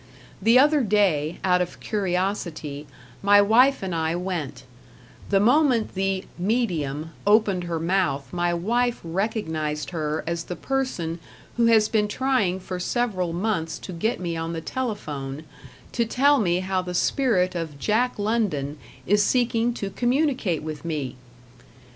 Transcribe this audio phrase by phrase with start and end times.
[0.41, 2.87] The other day, out of curiosity,
[3.21, 4.63] my wife and I went;
[5.29, 11.19] the moment the "medium" opened her mouth my wife recognized her as the person
[11.55, 15.43] who has been trying for several months to get me on the telephone
[15.91, 21.15] to tell me how the spirit of Jack London is seeking to communicate with me!